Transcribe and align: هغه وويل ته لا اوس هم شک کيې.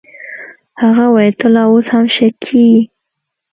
هغه 0.81 1.05
وويل 1.11 1.33
ته 1.39 1.47
لا 1.55 1.63
اوس 1.69 1.87
هم 1.93 2.05
شک 2.15 2.33
کيې. 2.45 2.77